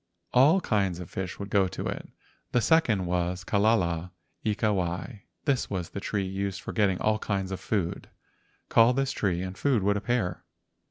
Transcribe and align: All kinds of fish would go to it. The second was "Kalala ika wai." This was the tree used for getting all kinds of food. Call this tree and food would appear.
All 0.33 0.61
kinds 0.61 0.99
of 0.99 1.11
fish 1.11 1.37
would 1.37 1.51
go 1.51 1.67
to 1.67 1.85
it. 1.85 2.09
The 2.53 2.61
second 2.61 3.05
was 3.05 3.43
"Kalala 3.43 4.09
ika 4.43 4.73
wai." 4.73 5.25
This 5.45 5.69
was 5.69 5.91
the 5.91 5.99
tree 5.99 6.25
used 6.25 6.59
for 6.59 6.73
getting 6.73 6.99
all 6.99 7.19
kinds 7.19 7.51
of 7.51 7.59
food. 7.59 8.09
Call 8.67 8.93
this 8.93 9.11
tree 9.11 9.43
and 9.43 9.55
food 9.55 9.83
would 9.83 9.97
appear. 9.97 10.43